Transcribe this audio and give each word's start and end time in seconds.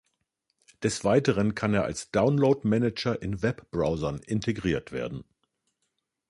Des 0.81 1.03
Weiteren 1.03 1.53
kann 1.53 1.75
er 1.75 1.83
als 1.83 2.09
Download-Manager 2.09 3.21
in 3.21 3.43
Webbrowsern 3.43 4.17
integriert 4.25 4.91
werden. 4.91 5.23